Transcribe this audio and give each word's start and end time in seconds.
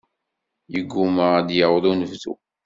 Yegumma 0.73 1.25
ad 1.39 1.45
d-yaweḍ 1.47 1.83
unebdu. 1.91 2.33